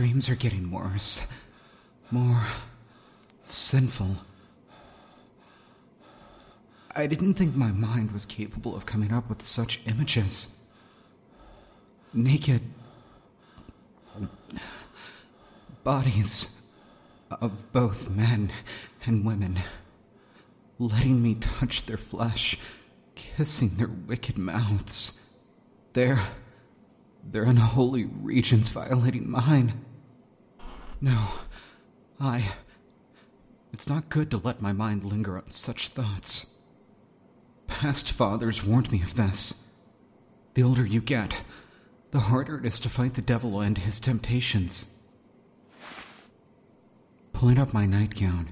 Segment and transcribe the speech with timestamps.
[0.00, 1.20] dreams are getting worse.
[2.10, 2.46] More
[3.42, 4.16] sinful.
[6.96, 10.56] I didn't think my mind was capable of coming up with such images.
[12.14, 12.62] Naked
[15.84, 16.48] bodies
[17.30, 18.52] of both men
[19.04, 19.60] and women,
[20.78, 22.56] letting me touch their flesh,
[23.16, 25.20] kissing their wicked mouths.
[25.92, 26.20] Their,
[27.22, 29.74] their unholy regions violating mine.
[31.00, 31.28] No,
[32.20, 32.52] I.
[33.72, 36.54] It's not good to let my mind linger on such thoughts.
[37.66, 39.68] Past fathers warned me of this.
[40.54, 41.42] The older you get,
[42.10, 44.86] the harder it is to fight the devil and his temptations.
[47.32, 48.50] Pulling up my nightgown,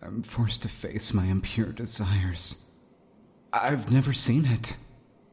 [0.00, 2.70] I'm forced to face my impure desires.
[3.52, 4.76] I've never seen it,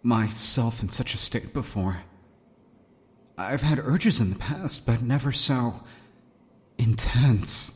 [0.01, 2.01] myself in such a state before.
[3.37, 5.83] I've had urges in the past, but never so
[6.77, 7.73] intense.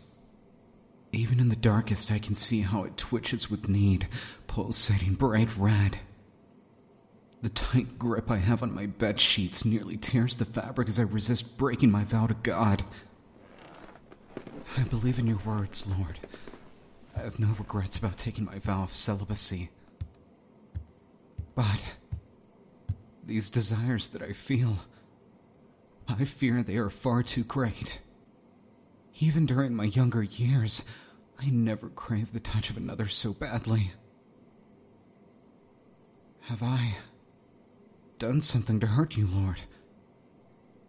[1.11, 4.07] Even in the darkest, I can see how it twitches with need,
[4.47, 5.99] pulsating bright red.
[7.41, 11.03] The tight grip I have on my bed sheets nearly tears the fabric as I
[11.03, 12.83] resist breaking my vow to God.
[14.77, 16.19] I believe in your words, Lord.
[17.15, 19.69] I have no regrets about taking my vow of celibacy.
[21.55, 21.95] But
[23.25, 24.77] these desires that I feel,
[26.07, 27.99] I fear they are far too great.
[29.19, 30.83] Even during my younger years,
[31.39, 33.91] I never craved the touch of another so badly.
[36.41, 36.95] Have I
[38.19, 39.61] done something to hurt you, Lord?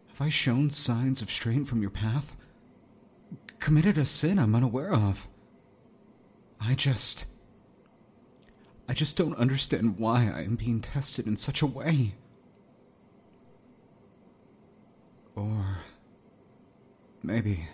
[0.09, 2.37] Have I shown signs of straying from your path?
[3.59, 5.29] Committed a sin I'm unaware of?
[6.61, 7.25] I just.
[8.89, 12.15] I just don't understand why I am being tested in such a way.
[15.35, 15.79] Or.
[17.23, 17.69] Maybe.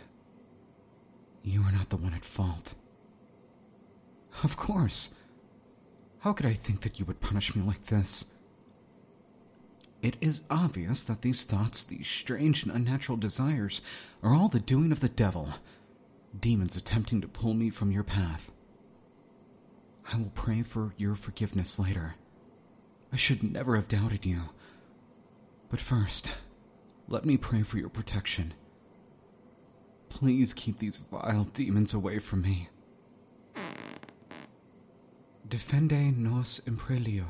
[1.49, 2.75] You are not the one at fault.
[4.45, 5.15] Of course.
[6.19, 8.27] How could I think that you would punish me like this?
[10.03, 13.81] It is obvious that these thoughts, these strange and unnatural desires,
[14.23, 15.49] are all the doing of the devil.
[16.39, 18.53] Demons attempting to pull me from your path.
[20.13, 22.17] I will pray for your forgiveness later.
[23.11, 24.43] I should never have doubted you.
[25.71, 26.31] But first,
[27.09, 28.53] let me pray for your protection.
[30.09, 32.69] Please keep these vile demons away from me.
[35.49, 37.25] Defende nos imprelio,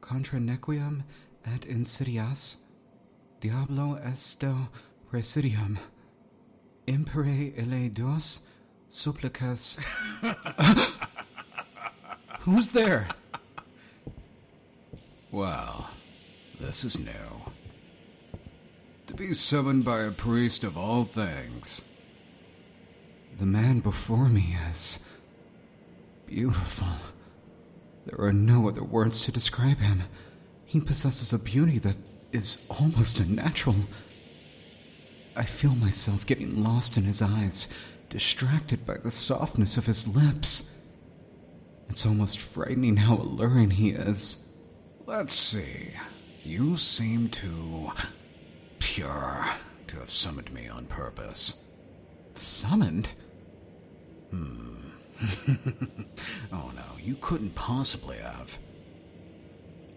[0.00, 1.02] contra nequiem
[1.44, 2.56] et insidias,
[3.40, 4.68] diablo esto
[5.10, 5.78] presidium,
[6.86, 8.40] impere ele dos
[8.88, 9.76] supplicas.
[12.40, 13.08] Who's there?
[15.32, 15.90] Well,
[16.60, 17.52] this is new.
[19.06, 21.82] To be summoned by a priest of all things.
[23.38, 24.98] The man before me is
[26.26, 26.88] beautiful.
[28.06, 30.02] There are no other words to describe him.
[30.64, 31.96] He possesses a beauty that
[32.32, 33.76] is almost unnatural.
[35.36, 37.68] I feel myself getting lost in his eyes,
[38.10, 40.68] distracted by the softness of his lips.
[41.88, 44.38] It's almost frightening how alluring he is.
[45.06, 45.90] Let's see.
[46.42, 47.92] You seem too
[48.78, 49.46] pure
[49.88, 51.60] to have summoned me on purpose.
[52.34, 53.12] Summoned?
[54.30, 54.76] Hmm.
[56.52, 58.58] oh no, you couldn't possibly have.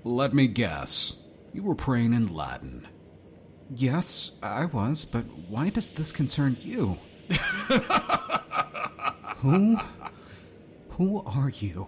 [0.03, 1.15] Let me guess.
[1.53, 2.87] You were praying in Latin.
[3.75, 6.97] Yes, I was, but why does this concern you?
[9.37, 9.77] who?
[10.91, 11.87] Who are you?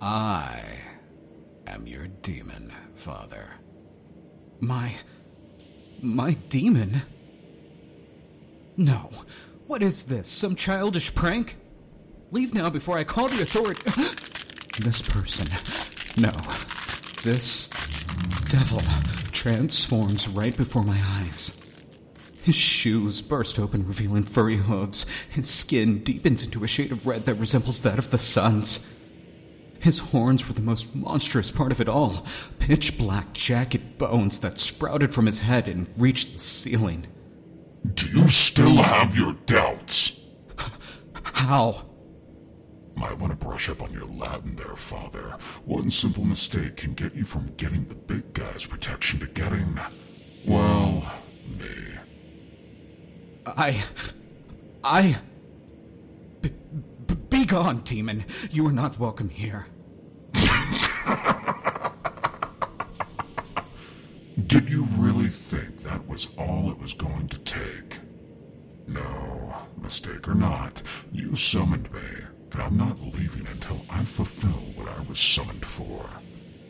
[0.00, 0.78] I
[1.66, 3.54] am your demon, Father.
[4.60, 4.94] My.
[6.02, 7.02] My demon?
[8.76, 9.10] No.
[9.66, 10.28] What is this?
[10.28, 11.56] Some childish prank?
[12.30, 13.82] Leave now before I call the authority.
[14.82, 15.48] this person.
[16.18, 16.32] No.
[17.22, 17.68] This
[18.48, 18.80] devil
[19.32, 21.60] transforms right before my eyes.
[22.42, 25.04] His shoes burst open, revealing furry hooves.
[25.30, 28.78] His skin deepens into a shade of red that resembles that of the sun's.
[29.86, 32.26] His horns were the most monstrous part of it all
[32.58, 37.06] pitch black, jagged bones that sprouted from his head and reached the ceiling.
[37.94, 40.18] Do you still have your doubts?
[41.22, 41.84] How?
[42.96, 45.38] Might want to brush up on your Latin there, Father.
[45.66, 49.78] One simple mistake can get you from getting the big guy's protection to getting,
[50.44, 51.14] well,
[51.48, 51.96] me.
[53.46, 53.84] I.
[54.82, 55.16] I.
[56.40, 56.50] B-
[57.06, 58.24] b- be gone, demon.
[58.50, 59.66] You are not welcome here.
[64.44, 67.98] Did you really think that was all it was going to take?
[68.86, 72.00] No, mistake or not, you summoned me,
[72.52, 76.06] and I'm not leaving until I fulfill what I was summoned for.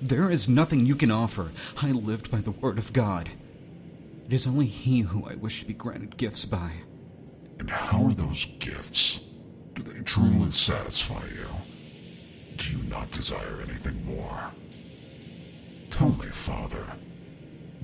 [0.00, 1.50] There is nothing you can offer.
[1.82, 3.30] I lived by the word of God.
[4.26, 6.70] It is only He who I wish to be granted gifts by.
[7.58, 9.20] And how are those gifts?
[9.74, 11.48] Do they truly satisfy you?
[12.56, 14.52] Do you not desire anything more?
[15.90, 16.86] Tell me, Father,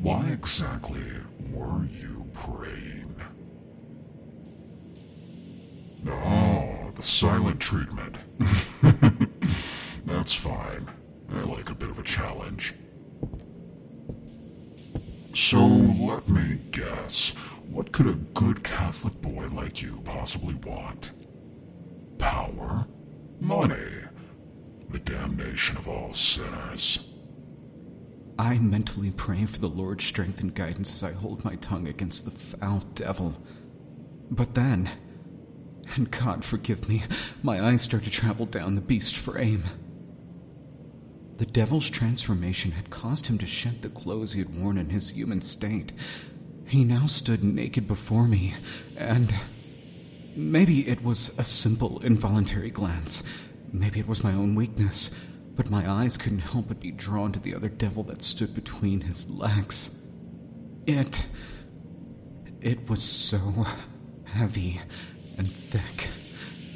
[0.03, 1.05] why exactly
[1.53, 3.15] were you praying?
[6.09, 8.17] Oh, the silent treatment.
[10.05, 10.91] That's fine.
[11.33, 12.75] I like a bit of a challenge.
[15.35, 17.31] So let me guess.
[17.71, 21.13] What could a good Catholic boy like you possibly want?
[22.19, 22.87] Power?
[23.41, 24.09] Money?
[24.91, 27.12] The damnation of all sinners.
[28.43, 32.25] I mentally pray for the Lord's strength and guidance as I hold my tongue against
[32.25, 33.41] the foul devil.
[34.33, 34.91] But then,
[35.95, 37.05] and God forgive me,
[37.45, 39.63] my eyes start to travel down the beast for aim.
[41.37, 45.11] The devil's transformation had caused him to shed the clothes he had worn in his
[45.11, 45.93] human state.
[46.67, 48.55] He now stood naked before me,
[48.97, 49.33] and
[50.35, 53.23] maybe it was a simple, involuntary glance.
[53.73, 55.13] Maybe it was my own weakness,
[55.55, 59.01] but my eyes couldn't help but be drawn to the other devil that stood between
[59.01, 59.91] his legs.
[60.87, 61.27] It.
[62.61, 63.67] It was so
[64.25, 64.81] heavy
[65.37, 66.09] and thick.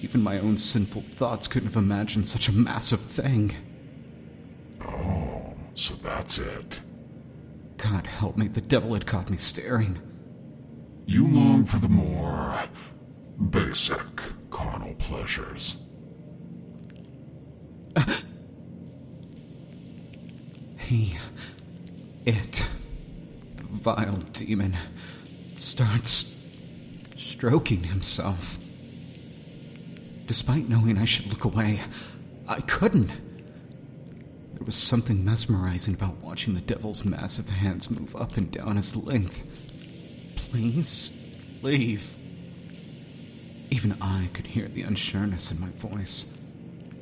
[0.02, 3.55] Even my own sinful thoughts couldn't have imagined such a massive thing.
[4.84, 6.81] Oh, so that's it.
[7.79, 9.99] God help me, the devil had caught me staring.
[11.06, 12.64] You long for the more
[13.50, 14.00] basic
[14.50, 15.76] carnal pleasures.
[20.86, 21.18] He.
[22.24, 22.64] It.
[23.56, 24.76] The vile demon.
[25.56, 26.32] starts
[27.16, 28.56] stroking himself.
[30.26, 31.80] Despite knowing I should look away,
[32.46, 33.08] I couldn't.
[33.08, 38.94] There was something mesmerizing about watching the devil's massive hands move up and down his
[38.94, 39.42] length.
[40.36, 41.12] Please,
[41.62, 42.16] leave.
[43.70, 46.26] Even I could hear the unsureness in my voice.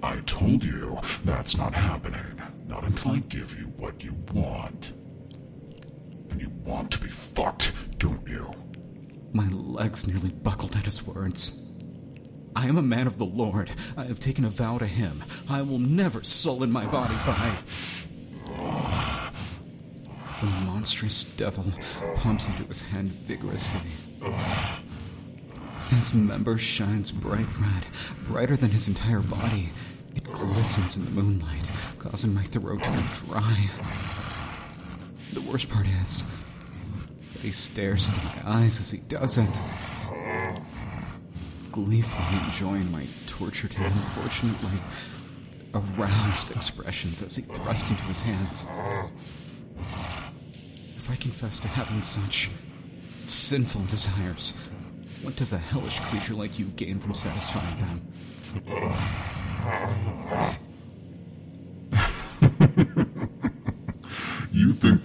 [0.03, 2.41] I told you that's not happening.
[2.67, 4.93] Not until I give you what you want.
[6.31, 8.55] And you want to be fucked, don't you?
[9.33, 11.61] My legs nearly buckled at his words.
[12.57, 13.73] I am a man of the Lord.
[13.97, 15.25] I have taken a vow to him.
[15.49, 17.57] I will never sullen my body by.
[20.41, 21.65] The monstrous devil
[22.17, 23.81] pumps into his hand vigorously.
[25.91, 27.87] His member shines bright red,
[28.25, 29.71] brighter than his entire body.
[30.15, 31.65] It glistens in the moonlight,
[32.05, 33.69] causing my throat to go dry.
[35.33, 36.23] The worst part is
[37.33, 39.61] that he stares into my eyes as he does it
[41.73, 44.79] gleefully enjoying my tortured and unfortunately
[45.75, 48.65] aroused expressions as he thrust into his hands.
[50.97, 52.49] If I confess to having such
[53.27, 54.55] sinful desires,
[55.23, 58.03] what does a hellish creature like you gain from satisfying them?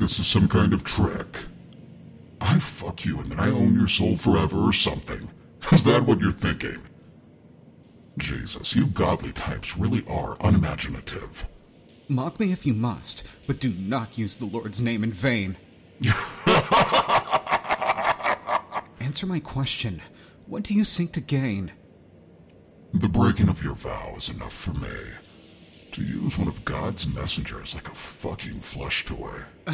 [0.10, 1.38] This is some kind of trick?
[2.42, 5.30] I fuck you and then I own your soul forever or something.
[5.72, 6.78] Is that what you're thinking?
[8.18, 11.46] Jesus, you godly types really are unimaginative.
[12.08, 15.58] Mock me if you must, but do not use the Lord's name in vain.
[19.00, 20.02] Answer my question.
[20.48, 21.72] What do you seek to gain?
[22.96, 24.90] The breaking of your vow is enough for me.
[25.94, 29.34] To use one of God's messengers like a fucking flesh toy.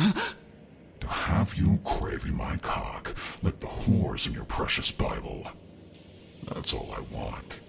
[1.01, 5.47] to have you craving my cock like the whores in your precious Bible.
[6.53, 7.59] That's all I want.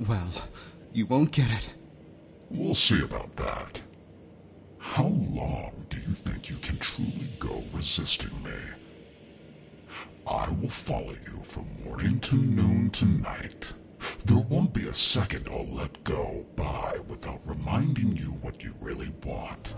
[0.00, 0.32] Well,
[0.92, 1.72] you won't get it.
[2.50, 3.80] We'll see about that.
[4.78, 8.58] How long do you think you can truly go resisting me?
[10.26, 13.66] I will follow you from morning to noon tonight.
[14.24, 19.12] There won't be a second I'll let go by without reminding you what you really
[19.22, 19.74] want.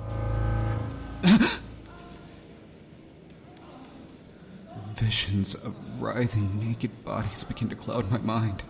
[4.94, 8.62] Visions of writhing naked bodies begin to cloud my mind.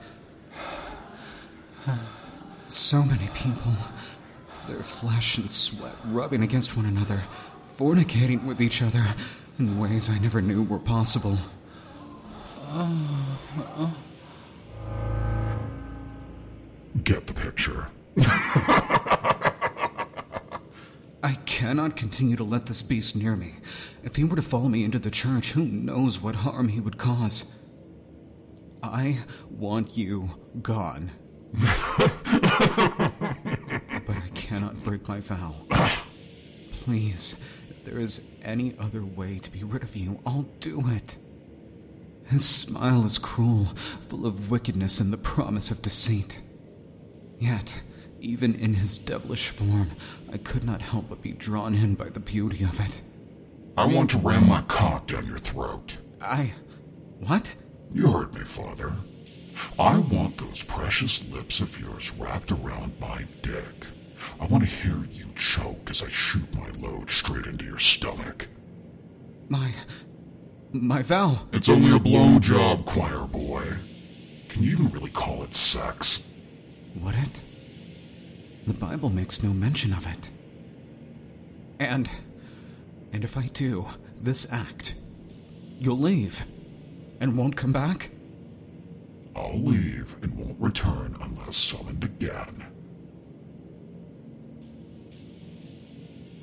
[2.69, 3.73] So many people,
[4.67, 7.23] their flesh and sweat rubbing against one another,
[7.79, 9.07] fornicating with each other
[9.59, 11.39] in ways I never knew were possible.
[12.71, 12.93] Uh,
[13.77, 13.91] uh,
[17.07, 17.89] Get the picture.
[21.23, 23.55] I cannot continue to let this beast near me.
[24.03, 26.99] If he were to follow me into the church, who knows what harm he would
[26.99, 27.45] cause.
[28.83, 30.31] I want you
[30.63, 31.13] gone.
[31.53, 31.63] but
[34.09, 35.55] I cannot break my vow.
[36.73, 37.37] Please,
[37.71, 41.17] if there is any other way to be rid of you, I'll do it.
[42.25, 43.67] His smile is cruel,
[44.09, 46.41] full of wickedness and the promise of deceit.
[47.39, 47.81] Yet,
[48.21, 49.91] even in his devilish form,
[50.33, 53.01] I could not help but be drawn in by the beauty of it.
[53.77, 55.99] I want to ram my cock down your throat.
[56.21, 56.55] I.
[57.21, 57.55] What?
[57.93, 58.97] You heard me, Father.
[59.79, 63.87] I want those precious lips of yours wrapped around my dick.
[64.41, 68.49] I want to hear you choke as I shoot my load straight into your stomach.
[69.49, 69.73] My.
[70.73, 71.41] My vow.
[71.53, 73.65] It's only a blowjob, choir boy.
[74.49, 76.23] Can you even really call it sex?
[77.03, 77.43] Would it?
[78.67, 80.31] The Bible makes no mention of it.
[81.79, 82.09] And.
[83.13, 83.87] And if I do
[84.21, 84.95] this act,
[85.79, 86.45] you'll leave
[87.21, 88.11] and won't come back?
[89.35, 92.65] I'll leave and won't return unless summoned again.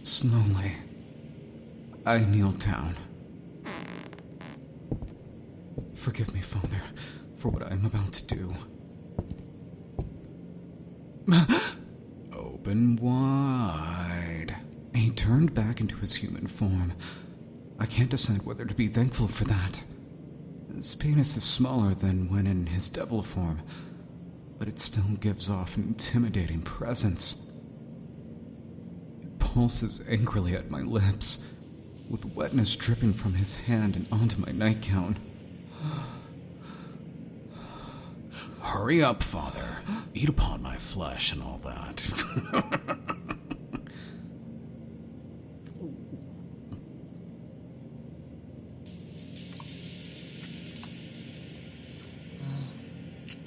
[0.03, 0.73] Slowly,
[2.05, 2.95] I kneel down.
[5.95, 6.81] Forgive me, Father,
[7.37, 8.53] for what I am about to do.
[12.33, 14.55] Open wide.
[14.93, 16.93] He turned back into his human form.
[17.79, 19.83] I can't decide whether to be thankful for that.
[20.75, 23.61] His penis is smaller than when in his devil form,
[24.59, 27.37] but it still gives off an intimidating presence.
[29.21, 31.37] It pulses angrily at my lips,
[32.09, 35.17] with wetness dripping from his hand and onto my nightgown.
[38.59, 39.72] Hurry up, Father.
[40.13, 42.07] Eat upon my flesh and all that.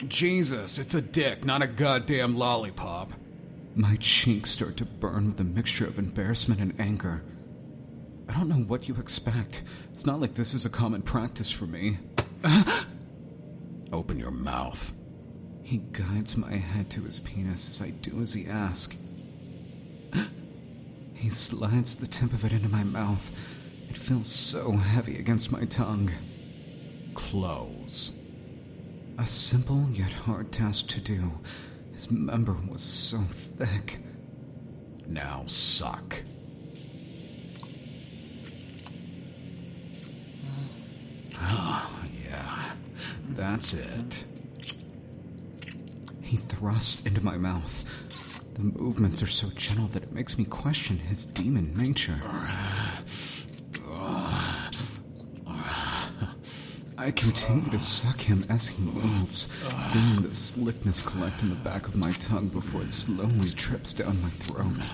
[0.08, 3.10] Jesus, it's a dick, not a goddamn lollipop.
[3.74, 7.22] My cheeks start to burn with a mixture of embarrassment and anger.
[8.28, 9.62] I don't know what you expect.
[9.90, 11.98] It's not like this is a common practice for me.
[13.92, 14.92] Open your mouth.
[15.66, 18.96] He guides my head to his penis as I do as he asks.
[21.12, 23.32] He slides the tip of it into my mouth.
[23.90, 26.12] It feels so heavy against my tongue.
[27.14, 28.12] Close.
[29.18, 31.32] A simple yet hard task to do.
[31.94, 33.98] His member was so thick.
[35.08, 36.22] Now suck.
[41.40, 41.90] Oh,
[42.24, 42.70] yeah.
[43.30, 44.24] That's it.
[46.26, 47.84] He thrusts into my mouth.
[48.54, 52.20] The movements are so gentle that it makes me question his demon nature.
[56.98, 59.44] I continue to suck him as he moves,
[59.92, 64.20] feeling the slickness collect in the back of my tongue before it slowly trips down
[64.20, 64.84] my throat.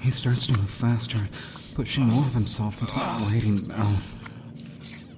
[0.00, 1.20] He starts to move faster,
[1.74, 4.14] pushing more of himself into my waiting mouth.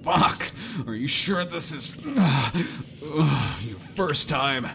[0.03, 0.51] Fuck!
[0.87, 1.95] Are you sure this is.
[2.05, 4.67] Your first time?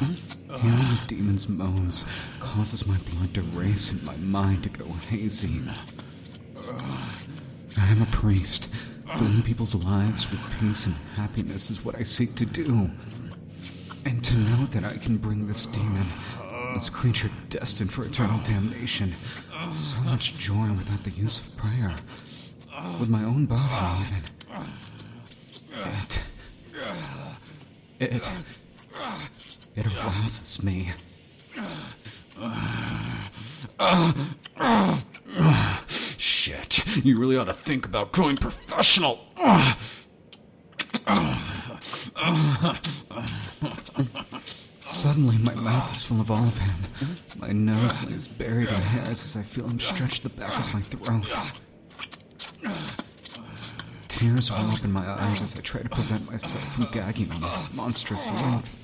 [0.00, 0.16] Hearing
[0.48, 2.04] the demon's moans
[2.40, 5.60] causes my blood to race and my mind to go hazy.
[7.76, 8.70] I am a priest.
[9.16, 12.90] Filling people's lives with peace and happiness is what I seek to do.
[14.04, 16.06] And to know that I can bring this demon,
[16.74, 19.14] this creature destined for eternal damnation,
[19.72, 21.94] so much joy without the use of prayer,
[22.98, 24.22] with my own body even.
[26.00, 26.22] It.
[28.00, 28.22] It.
[29.76, 30.90] It arouses me.
[36.18, 39.20] Shit, you really ought to think about going professional.
[45.14, 46.74] Suddenly, my mouth is full of all of him.
[47.38, 50.80] My nose is buried in hairs as I feel him stretch the back of my
[50.80, 51.32] throat.
[54.08, 57.42] Tears well up in my eyes as I try to prevent myself from gagging on
[57.42, 58.76] this monstrous length.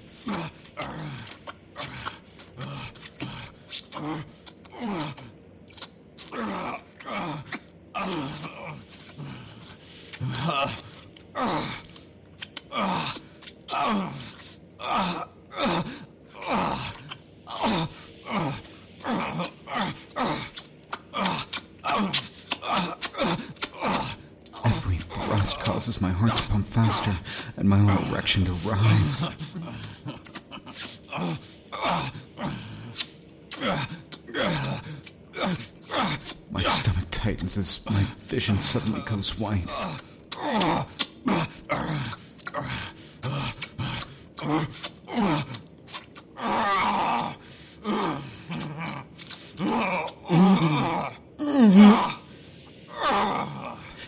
[36.50, 39.71] My stomach tightens as my vision suddenly goes white.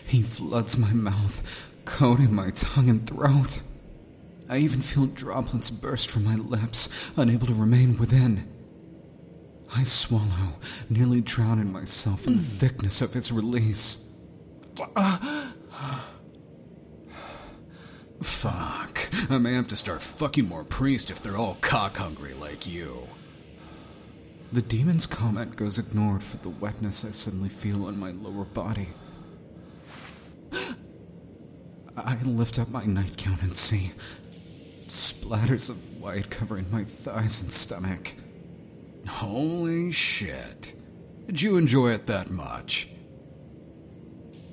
[0.07, 1.43] He floods my mouth,
[1.85, 3.61] coating my tongue and throat.
[4.49, 8.47] I even feel droplets burst from my lips, unable to remain within.
[9.75, 10.53] I swallow,
[10.89, 12.57] nearly drowning myself in the hmm.
[12.57, 13.97] thickness of its release.
[18.21, 19.09] Fuck.
[19.29, 23.07] I may have to start fucking more priests if they're all cock hungry like you.
[24.51, 28.89] The demon's comment goes ignored for the wetness I suddenly feel on my lower body.
[31.97, 33.91] I lift up my nightgown and see
[34.87, 38.13] splatters of white covering my thighs and stomach.
[39.07, 40.75] Holy shit.
[41.27, 42.89] Did you enjoy it that much?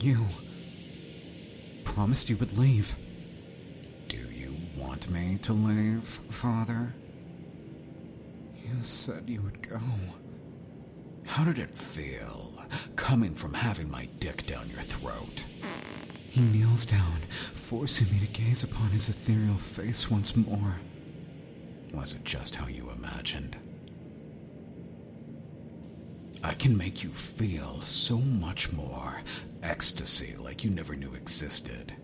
[0.03, 0.27] You
[1.85, 2.95] promised you would leave.
[4.09, 6.93] Do you want me to leave, Father?
[8.65, 9.81] You said you would go.
[11.27, 12.53] How did it feel,
[12.97, 15.45] coming from having my dick down your throat?
[16.31, 17.23] He kneels down,
[17.55, 20.77] forcing me to gaze upon his ethereal face once more.
[21.93, 23.57] Was it just how you imagined?
[26.43, 29.21] I can make you feel so much more
[29.63, 31.95] ecstasy like you never knew existed.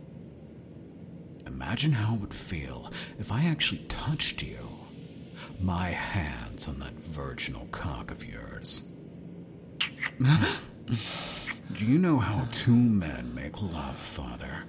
[1.46, 4.68] Imagine how it would feel if I actually touched you.
[5.60, 8.82] My hands on that virginal cock of yours.
[11.72, 14.64] Do you know how two men make love, Father?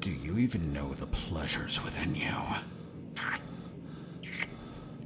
[0.00, 2.34] Do you even know the pleasures within you?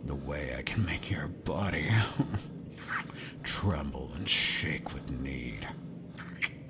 [0.08, 1.90] The way I can make your body
[3.42, 5.68] tremble and shake with need.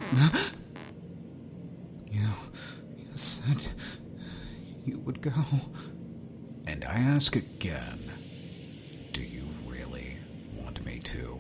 [2.11, 2.27] You,
[2.97, 3.67] you said
[4.85, 5.31] you would go.
[6.67, 7.99] And I ask again
[9.13, 10.17] do you really
[10.57, 11.39] want me to?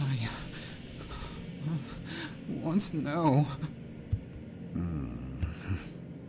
[0.00, 0.28] I
[1.66, 1.74] uh,
[2.48, 3.46] want to know.
[4.72, 5.14] Hmm.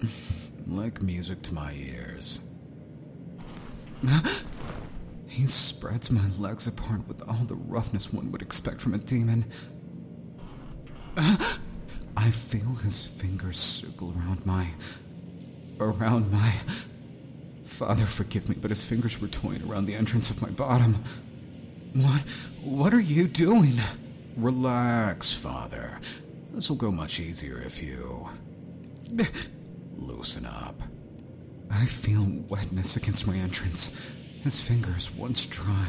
[0.68, 2.42] Like music to my ears.
[5.28, 9.46] He spreads my legs apart with all the roughness one would expect from a demon.
[11.16, 14.68] I feel his fingers circle around my.
[15.80, 16.54] around my.
[17.66, 21.04] Father, forgive me, but his fingers were toying around the entrance of my bottom.
[21.94, 22.22] What?
[22.64, 23.80] What are you doing?
[24.38, 26.00] Relax, Father.
[26.54, 28.30] This will go much easier if you.
[29.98, 30.82] loosen up.
[31.72, 33.92] I feel wetness against my entrance.
[34.44, 35.88] His fingers, once dry,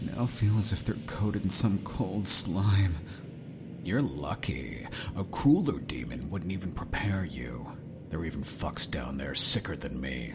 [0.00, 2.96] now feel as if they're coated in some cold slime.
[3.84, 4.86] You're lucky.
[5.16, 7.70] A crueler demon wouldn't even prepare you.
[8.10, 10.34] There are even fucks down there sicker than me.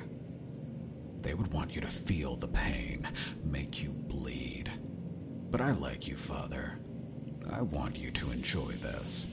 [1.21, 3.07] They would want you to feel the pain,
[3.43, 4.71] make you bleed.
[5.49, 6.77] But I like you, Father.
[7.51, 9.27] I want you to enjoy this.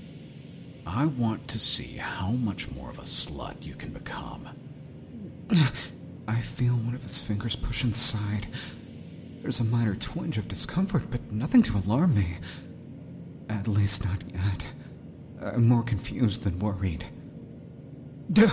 [0.87, 4.49] I want to see how much more of a slut you can become.
[6.29, 8.47] I feel one of his fingers push inside.
[9.43, 12.39] There's a minor twinge of discomfort, but nothing to alarm me.
[13.49, 14.67] At least not yet.
[15.43, 17.05] I'm more confused than worried.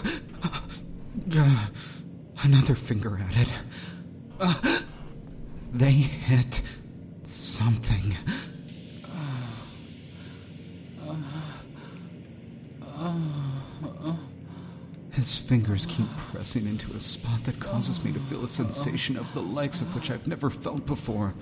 [2.44, 3.50] Another finger at it.
[5.74, 6.62] They hit
[7.64, 8.16] something.
[15.12, 19.32] His fingers keep pressing into a spot that causes me to feel a sensation of
[19.36, 21.34] the likes of which I've never felt before.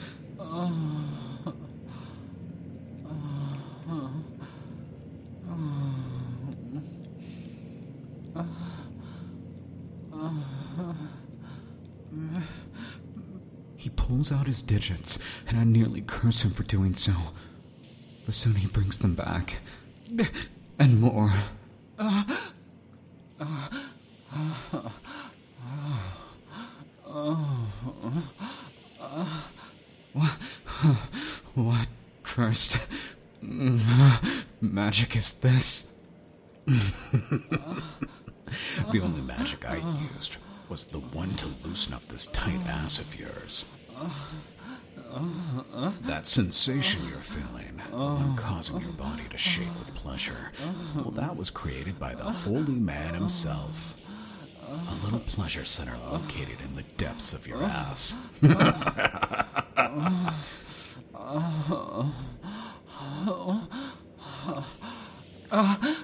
[14.09, 17.13] Pulls out his digits, and I nearly curse him for doing so.
[18.25, 19.59] But soon he brings them back.
[20.79, 21.31] And more.
[30.13, 30.31] What,
[31.53, 31.87] what
[32.23, 32.79] cursed
[34.61, 35.85] magic is this?
[36.65, 36.81] the
[39.03, 39.83] only magic I
[40.15, 43.65] used was the one to loosen up this tight ass of yours.
[46.01, 50.51] That sensation you're feeling when causing your body to shake with pleasure,
[50.95, 53.95] well, that was created by the holy man himself.
[54.67, 58.15] A little pleasure center located in the depths of your ass.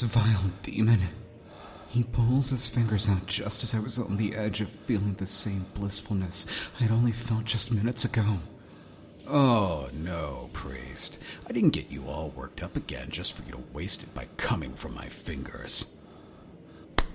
[0.00, 1.00] this vile demon.
[1.88, 5.26] He pulls his fingers out just as I was on the edge of feeling the
[5.26, 6.44] same blissfulness
[6.78, 8.38] I had only felt just minutes ago.
[9.26, 11.18] Oh, no, priest.
[11.48, 14.28] I didn't get you all worked up again just for you to waste it by
[14.36, 15.86] coming from my fingers.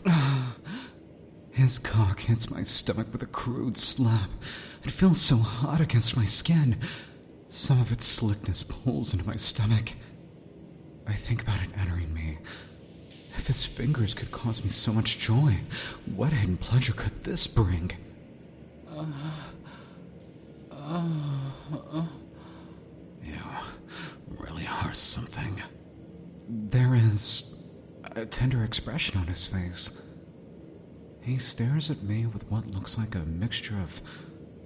[1.51, 4.31] His cock hits my stomach with a crude slap.
[4.83, 6.77] It feels so hot against my skin.
[7.47, 9.93] Some of its slickness pulls into my stomach.
[11.05, 12.37] I think about it entering me.
[13.37, 15.57] If his fingers could cause me so much joy,
[16.15, 17.91] what hidden pleasure could this bring?
[23.23, 23.39] You
[24.37, 25.61] really are something.
[26.47, 27.55] There is
[28.15, 29.89] a tender expression on his face.
[31.21, 34.01] He stares at me with what looks like a mixture of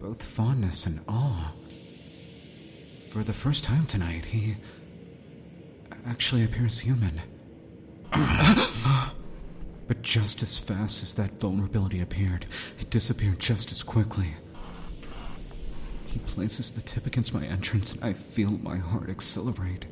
[0.01, 1.51] both fondness and awe.
[3.09, 4.57] For the first time tonight, he
[6.05, 7.21] actually appears human.
[9.87, 12.45] but just as fast as that vulnerability appeared,
[12.79, 14.35] it disappeared just as quickly.
[16.05, 19.87] He places the tip against my entrance, and I feel my heart accelerate.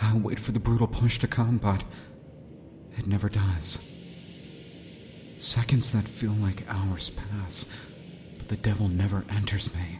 [0.00, 1.82] I wait for the brutal push to come, but
[2.96, 3.78] it never does.
[5.38, 7.66] Seconds that feel like hours pass,
[8.38, 9.98] but the devil never enters me.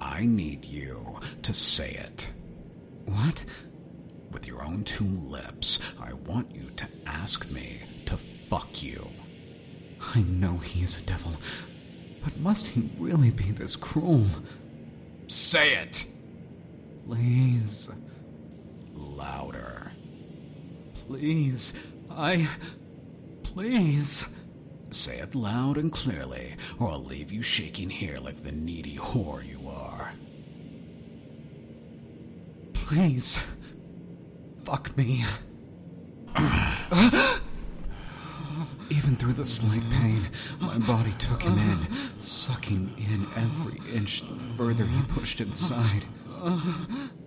[0.00, 2.30] I need you to say it.
[3.06, 3.44] What?
[4.32, 9.08] With your own two lips, I want you to ask me to fuck you.
[10.14, 11.32] I know he is a devil,
[12.22, 14.26] but must he really be this cruel?
[15.28, 16.06] Say it!
[17.06, 17.88] Please,
[18.94, 19.92] Louder.
[20.94, 21.72] please,
[22.10, 22.48] I.
[23.42, 24.26] Please.
[24.90, 29.46] Say it loud and clearly, or I'll leave you shaking here like the needy whore
[29.46, 30.12] you are.
[32.72, 33.38] Please.
[34.70, 35.24] Fuck me.
[38.90, 40.28] Even through the slight pain,
[40.60, 41.86] my body took him in,
[42.18, 46.04] sucking in every inch the further he pushed inside.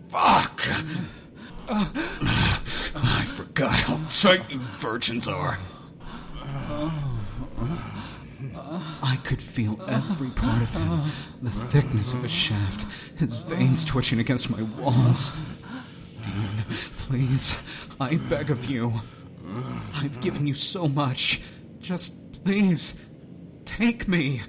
[0.07, 0.61] Fuck!
[1.67, 5.57] I forgot how tight you virgins are.
[9.01, 11.01] I could feel every part of him
[11.41, 12.85] the thickness of his shaft,
[13.17, 15.31] his veins twitching against my walls.
[16.21, 16.63] Dean,
[17.11, 17.57] please,
[17.99, 18.93] I beg of you.
[19.95, 21.41] I've given you so much.
[21.81, 22.95] Just please,
[23.65, 24.41] take me.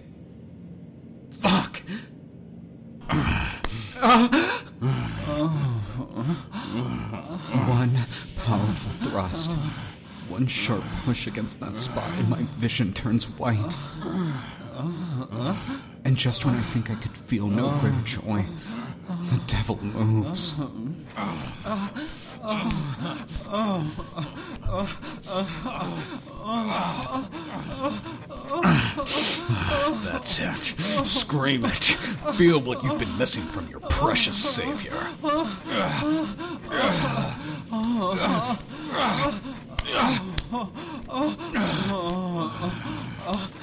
[1.40, 1.82] Fuck!
[7.66, 7.98] One
[8.36, 9.50] powerful thrust.
[10.28, 13.74] One sharp push against that spot, and my vision turns white.
[16.04, 18.44] And just when I think I could feel no greater joy,
[19.08, 20.54] the devil moves.
[30.02, 30.64] That's it.
[31.06, 31.84] Scream it.
[32.36, 34.96] Feel what you've been missing from your precious savior.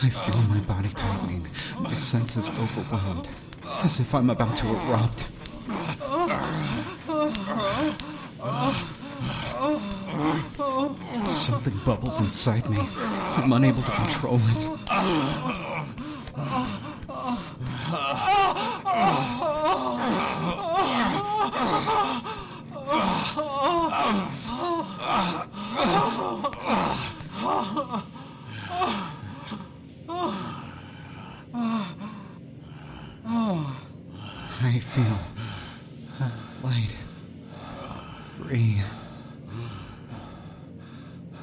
[0.01, 1.45] I feel my body tightening,
[1.79, 3.27] my senses overwhelmed,
[3.83, 5.25] as if I'm about to erupt.
[11.25, 12.77] Something bubbles inside me.
[12.79, 14.65] I'm unable to control it.
[34.61, 35.19] I feel
[36.21, 36.29] uh,
[36.63, 36.95] light,
[38.49, 38.81] free.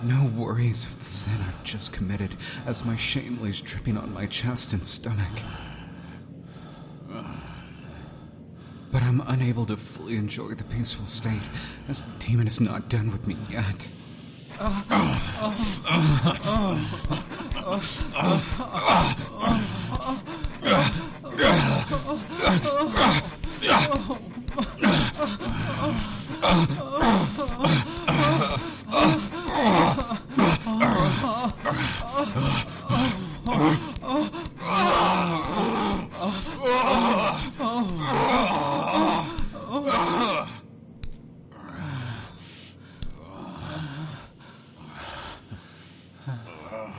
[0.03, 2.35] No worries of the sin I've just committed
[2.67, 5.31] as my shame lays dripping on my chest and stomach.
[8.91, 11.43] But I'm unable to fully enjoy the peaceful state
[11.89, 13.87] as the demon is not done with me yet.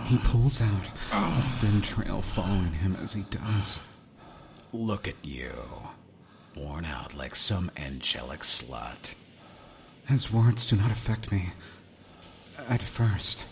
[0.07, 3.81] He pulls out, a thin trail following him as he does.
[4.71, 5.51] Look at you.
[6.55, 9.15] Worn out like some angelic slut.
[10.07, 11.51] His words do not affect me.
[12.69, 13.43] At first.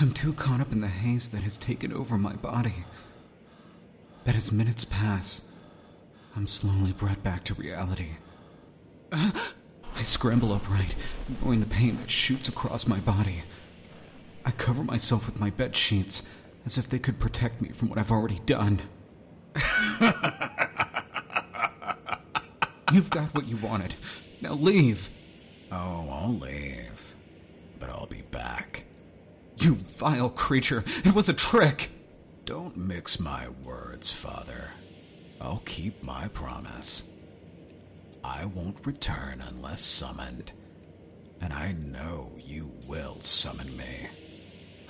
[0.00, 2.84] I'm too caught up in the haze that has taken over my body.
[4.24, 5.42] But as minutes pass,
[6.34, 8.16] I'm slowly brought back to reality.
[9.12, 10.96] I scramble upright,
[11.42, 13.44] knowing the pain that shoots across my body.
[14.44, 16.22] I cover myself with my bed sheets
[16.64, 18.80] as if they could protect me from what I've already done.
[22.92, 23.94] You've got what you wanted.
[24.40, 25.10] Now leave.
[25.70, 27.14] Oh, I'll leave.
[27.78, 28.84] But I'll be back.
[29.58, 30.84] You vile creature.
[31.04, 31.90] It was a trick.
[32.44, 34.70] Don't mix my words, Father.
[35.40, 37.04] I'll keep my promise.
[38.22, 40.52] I won't return unless summoned.
[41.40, 44.08] And I know you will summon me.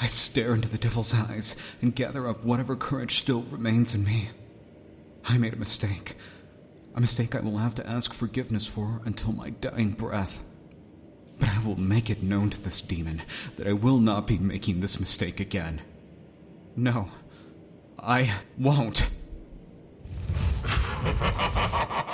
[0.00, 4.28] I stare into the devil's eyes and gather up whatever courage still remains in me.
[5.24, 6.16] I made a mistake.
[6.94, 10.44] A mistake I will have to ask forgiveness for until my dying breath.
[11.38, 13.22] But I will make it known to this demon
[13.56, 15.82] that I will not be making this mistake again.
[16.76, 17.08] No,
[17.98, 19.08] I won't.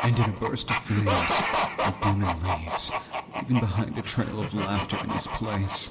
[0.02, 2.90] and in a burst of flames, the demon leaves,
[3.36, 5.90] leaving behind a trail of laughter in his place.